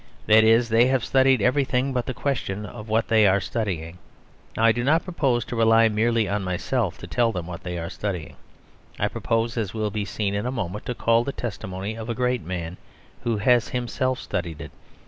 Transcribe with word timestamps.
That 0.25 0.43
is, 0.43 0.69
they 0.69 0.87
have 0.87 1.05
studied 1.05 1.43
everything 1.43 1.93
but 1.93 2.07
the 2.07 2.13
question 2.15 2.65
of 2.65 2.89
what 2.89 3.07
they 3.07 3.27
are 3.27 3.39
studying. 3.39 3.99
Now 4.57 4.63
I 4.63 4.71
do 4.71 4.83
not 4.83 5.03
propose 5.03 5.45
to 5.45 5.55
rely 5.55 5.89
merely 5.89 6.27
on 6.27 6.43
myself 6.43 6.97
to 7.01 7.05
tell 7.05 7.31
them 7.31 7.45
what 7.45 7.61
they 7.61 7.77
are 7.77 7.87
studying. 7.87 8.35
I 8.97 9.07
propose, 9.07 9.57
as 9.57 9.75
will 9.75 9.91
be 9.91 10.05
seen 10.05 10.33
in 10.33 10.47
a 10.47 10.51
moment, 10.51 10.87
to 10.87 10.95
call 10.95 11.23
the 11.23 11.31
testimony 11.31 11.95
of 11.95 12.09
a 12.09 12.15
great 12.15 12.41
man 12.41 12.77
who 13.25 13.37
has 13.37 13.67
himself 13.69 14.17
studied 14.19 14.59
it. 14.59 14.71